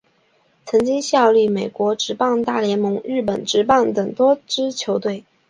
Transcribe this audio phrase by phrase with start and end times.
[0.65, 5.23] 曾经效力美国职棒大联盟日本职棒等多支球队。